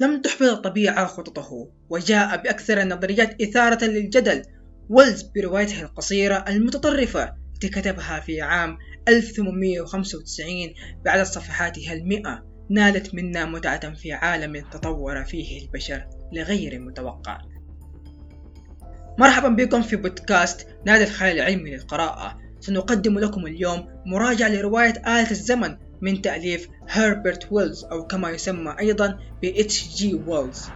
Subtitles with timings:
[0.00, 4.42] لم تحبط الطبيعة خططه وجاء بأكثر النظريات إثارة للجدل
[4.88, 8.78] ويلز بروايته القصيرة المتطرفة التي كتبها في عام
[9.08, 10.50] 1895
[11.04, 17.38] بعد صفحاتها المئة نالت منا متعة في عالم تطور فيه البشر لغير متوقع.
[19.18, 22.38] مرحبا بكم في بودكاست نادي الخيال العلمي للقراءة.
[22.60, 29.18] سنقدم لكم اليوم مراجعة لرواية آلة الزمن من تأليف هربرت ويلز أو كما يسمى أيضا
[29.42, 29.46] ب
[29.96, 30.68] جي ويلز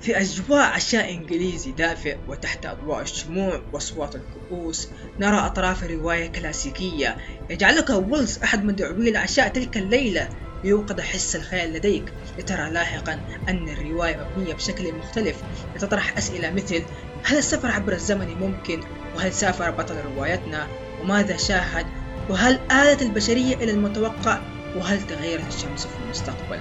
[0.00, 4.88] في أجواء عشاء إنجليزي دافئ وتحت أضواء الشموع وأصوات الكؤوس
[5.20, 7.16] نرى أطراف رواية كلاسيكية
[7.50, 10.28] يجعلك ويلز أحد مدعوي العشاء تلك الليلة
[10.64, 15.42] ليوقظ حس الخيال لديك لترى لاحقا أن الرواية مبنية بشكل مختلف
[15.76, 16.82] لتطرح أسئلة مثل
[17.24, 18.80] هل السفر عبر الزمن ممكن؟
[19.16, 20.66] وهل سافر بطل روايتنا؟
[21.00, 21.86] وماذا شاهد؟
[22.28, 24.40] وهل آلت البشرية إلى المتوقع؟
[24.76, 26.60] وهل تغيرت الشمس في المستقبل؟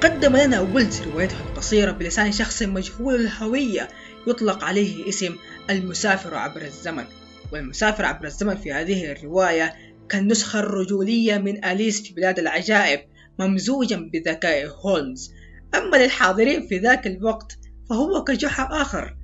[0.00, 3.88] قدم لنا ويلز روايته القصيرة بلسان شخص مجهول الهوية
[4.26, 5.36] يطلق عليه اسم
[5.70, 7.04] المسافر عبر الزمن
[7.52, 9.74] والمسافر عبر الزمن في هذه الرواية
[10.08, 13.00] كالنسخة الرجولية من أليس في بلاد العجائب
[13.38, 15.32] ممزوجا بذكاء هولمز
[15.74, 17.58] أما للحاضرين في ذاك الوقت
[17.90, 19.16] فهو كجحا آخر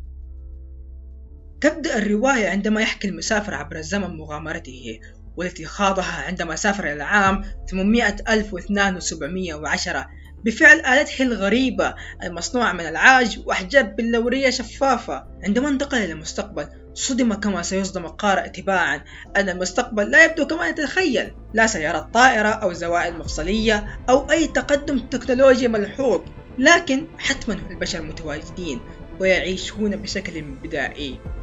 [1.65, 5.01] تبدأ الرواية عندما يحكي المسافر عبر الزمن مغامرته
[5.37, 10.07] والتي خاضها عندما سافر إلى العام 800 ألف واثنان وسبعمية وعشرة
[10.45, 15.27] بفعل آلته الغريبة المصنوعة من العاج وأحجاب بلورية شفافة.
[15.45, 19.05] عندما انتقل إلى المستقبل صدم كما سيصدم القارئ تباعا
[19.37, 21.35] أن المستقبل لا يبدو كما يتخيل.
[21.55, 26.21] لا سيارات طائرة أو زوائد مفصلية أو أي تقدم تكنولوجي ملحوظ
[26.59, 28.81] لكن حتما البشر متواجدين
[29.21, 31.34] ويعيشون بشكل بدائي.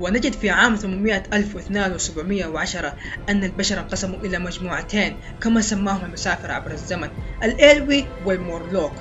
[0.00, 2.94] ونجد في عام 800 ألف واثنان وسبعمية وعشرة
[3.28, 7.08] أن البشر انقسموا إلى مجموعتين كما سماهم المسافر عبر الزمن
[7.42, 8.92] الإلوي والمورلوك.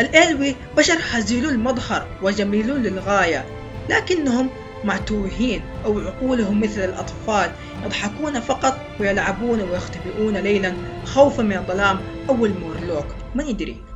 [0.00, 3.44] الإلوي بشر هزيلو المظهر وجميلون للغاية
[3.90, 4.48] لكنهم
[4.84, 7.50] معتوهين أو عقولهم مثل الأطفال
[7.84, 10.72] يضحكون فقط ويلعبون ويختبئون ليلا
[11.04, 13.06] خوفا من الظلام أو المورلوك.
[13.34, 13.87] من يدري؟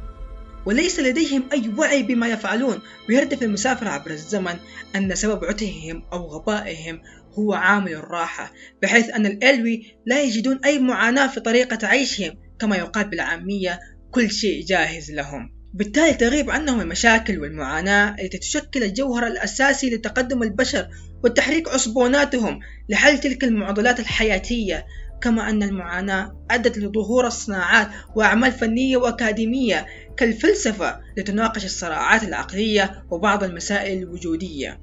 [0.66, 2.78] وليس لديهم أي وعي بما يفعلون.
[3.08, 4.54] ويردف المسافر عبر الزمن
[4.96, 7.00] أن سبب عتههم أو غبائهم
[7.38, 8.52] هو عامل الراحة
[8.82, 13.80] بحيث أن الألوي لا يجدون أي معاناة في طريقة عيشهم كما يقال بالعامية
[14.10, 15.62] كل شيء جاهز لهم.
[15.74, 20.88] بالتالي تغيب عنهم المشاكل والمعاناة التي تشكل الجوهر الأساسي لتقدم البشر
[21.24, 24.86] وتحريك عصبوناتهم لحل تلك المعضلات الحياتية.
[25.22, 29.86] كما أن المعاناة أدت لظهور الصناعات وأعمال فنية وأكاديمية
[30.16, 34.80] كالفلسفة لتناقش الصراعات العقلية وبعض المسائل الوجودية.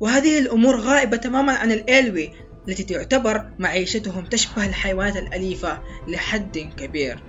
[0.00, 2.32] وهذه الأمور غائبة تماما عن الإلوي
[2.68, 7.24] التي تعتبر معيشتهم تشبه الحيوانات الأليفة لحد كبير.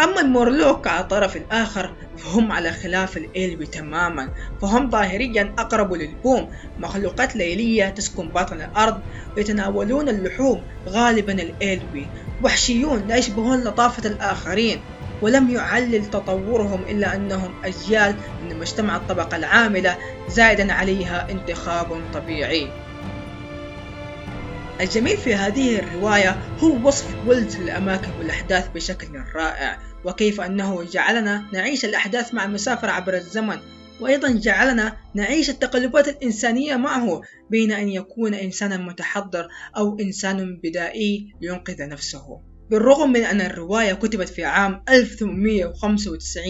[0.00, 4.34] أما المورلوك على الطرف الآخر فهم على خلاف الإلوي تماما.
[4.62, 6.50] فهم ظاهريا أقرب للبوم.
[6.78, 9.02] مخلوقات ليلية تسكن باطن الأرض
[9.36, 12.12] ويتناولون اللحوم غالبا الإلوي.
[12.44, 14.80] وحشيون لا يشبهون لطافة الآخرين.
[15.22, 18.14] ولم يعلل تطورهم إلا أنهم أجيال
[18.44, 19.98] من مجتمع الطبقة العاملة
[20.28, 22.68] زائدا عليها انتخاب طبيعي.
[24.80, 31.84] الجميل في هذه الرواية هو وصف ويلز للأماكن والأحداث بشكل رائع وكيف أنه جعلنا نعيش
[31.84, 33.58] الأحداث مع المسافر عبر الزمن
[34.00, 37.20] وأيضا جعلنا نعيش التقلبات الإنسانية معه
[37.50, 42.40] بين أن يكون إنسانا متحضر أو إنسان بدائي لينقذ نفسه.
[42.70, 46.44] بالرغم من أن الرواية كتبت في عام 1895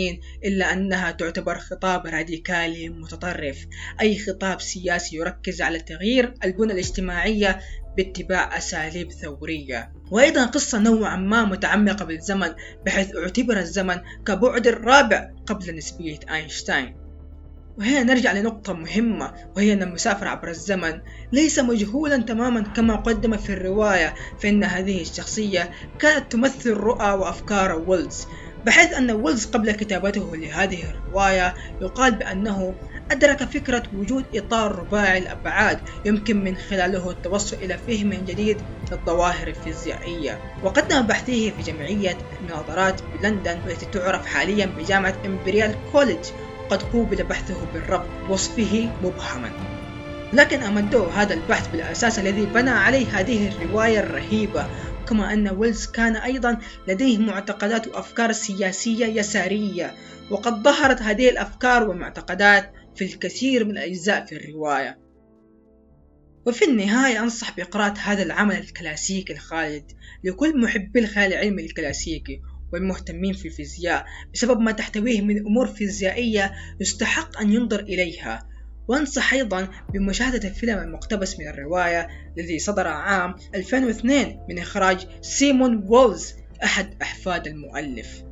[0.44, 3.66] إلا أنها تعتبر خطاب راديكالي متطرف
[4.00, 7.60] أي خطاب سياسي يركز على تغيير البنى الاجتماعية
[7.97, 9.92] باتباع أساليب ثورية.
[10.10, 12.54] وأيضا قصة نوعا ما متعمقة بالزمن
[12.86, 17.09] بحيث اعتبر الزمن كبعد الرابع قبل نسبية أينشتاين.
[17.78, 21.00] وهنا نرجع لنقطة مهمة وهي أن المسافر عبر الزمن
[21.32, 28.27] ليس مجهولا تماما كما قدم في الرواية فإن هذه الشخصية كانت تمثل رؤى وأفكار ويلز
[28.66, 32.74] بحيث أن ويلز قبل كتابته لهذه الرواية يقال بأنه
[33.10, 38.56] أدرك فكرة وجود إطار رباعي الأبعاد يمكن من خلاله التوصل إلى فهم جديد
[38.92, 40.41] للظواهر الفيزيائية.
[40.62, 46.27] وقدم بحثه في جمعية المناظرات بلندن والتي تعرف حاليا بجامعة إمبريال كوليدج
[46.71, 49.51] قد قوبل بحثه بالرفض وصفه مبهما.
[50.33, 54.67] لكن أمده هذا البحث بالأساس الذي بنى عليه هذه الرواية الرهيبة
[55.09, 56.59] كما أن ويلز كان أيضا
[56.89, 59.95] لديه معتقدات وأفكار سياسية يسارية
[60.31, 64.99] وقد ظهرت هذه الأفكار والمعتقدات في الكثير من الأجزاء في الرواية.
[66.47, 69.93] وفي النهاية أنصح بقراءة هذا العمل الكلاسيكي الخالد
[70.25, 72.41] لكل محبي الخيال العلمي الكلاسيكي
[72.72, 78.47] والمهتمين في الفيزياء بسبب ما تحتويه من أمور فيزيائية يستحق أن ينظر إليها.
[78.89, 82.09] وأنصح أيضا بمشاهدة الفيلم المقتبس من الرواية
[82.39, 86.34] الذي صدر عام 2002 من إخراج سيمون وولز
[86.65, 88.22] أحد أحفاد المؤلف.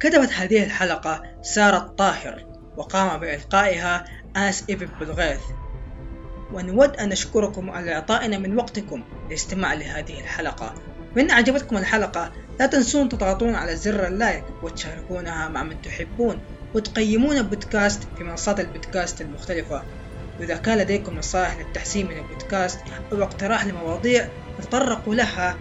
[0.00, 2.46] كتبت هذه الحلقة سارة الطاهر
[2.76, 4.04] وقام بإلقائها
[4.36, 5.42] آس إبن بلغيث.
[6.52, 10.93] ونود أن نشكركم على إعطائنا من وقتكم للاستماع لهذه الحلقة.
[11.16, 16.40] وإن أعجبتكم الحلقة لا تنسون تضغطون على زر ال like وتشاركونها مع من تحبون
[16.74, 19.82] وتقيمون البودكاست في منصات البودكاست المختلفة.
[20.40, 22.78] وإذا كان لديكم نصائح للتحسين من البودكاست
[23.12, 24.28] أو اقتراح لمواضيع
[24.62, 25.56] تطرقوا لها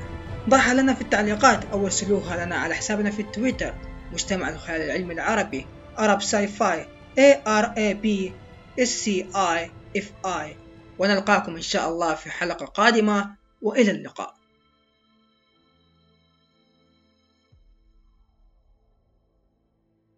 [0.49, 3.73] ضعها لنا في التعليقات أو ارسلوها لنا على حسابنا في التويتر
[4.13, 5.67] مجتمع الخيال العلمي العربي
[5.97, 6.77] Arab Sci-Fi
[7.19, 8.31] A R A B
[8.79, 10.55] S C I F I.
[10.99, 13.29] ونلقاكم إن شاء الله في حلقة قادمة
[13.61, 14.33] وإلى اللقاء.